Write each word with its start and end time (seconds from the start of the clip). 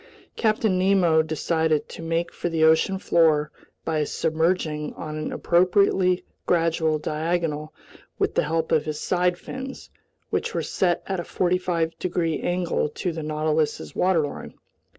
Captain 0.35 0.79
Nemo 0.79 1.21
decided 1.21 1.87
to 1.89 2.01
make 2.01 2.33
for 2.33 2.49
the 2.49 2.63
ocean 2.63 2.97
floor 2.97 3.51
by 3.85 4.03
submerging 4.03 4.95
on 4.95 5.15
an 5.15 5.31
appropriately 5.31 6.25
gradual 6.47 6.97
diagonal 6.97 7.71
with 8.17 8.33
the 8.33 8.41
help 8.45 8.71
of 8.71 8.85
his 8.85 8.99
side 8.99 9.37
fins, 9.37 9.91
which 10.31 10.55
were 10.55 10.63
set 10.63 11.03
at 11.05 11.19
a 11.19 11.23
45 11.23 11.99
degrees 11.99 12.43
angle 12.43 12.89
to 12.89 13.11
the 13.11 13.21
Nautilus's 13.21 13.95
waterline. 13.95 14.55